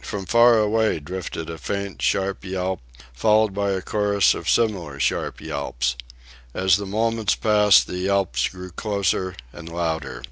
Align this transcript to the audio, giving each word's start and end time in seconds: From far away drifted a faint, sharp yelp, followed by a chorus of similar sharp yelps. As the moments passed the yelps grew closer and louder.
From 0.00 0.26
far 0.26 0.58
away 0.58 0.98
drifted 0.98 1.48
a 1.48 1.56
faint, 1.56 2.02
sharp 2.02 2.44
yelp, 2.44 2.80
followed 3.12 3.54
by 3.54 3.70
a 3.70 3.80
chorus 3.80 4.34
of 4.34 4.48
similar 4.50 4.98
sharp 4.98 5.40
yelps. 5.40 5.94
As 6.52 6.78
the 6.78 6.84
moments 6.84 7.36
passed 7.36 7.86
the 7.86 7.98
yelps 7.98 8.48
grew 8.48 8.72
closer 8.72 9.36
and 9.52 9.68
louder. 9.68 10.24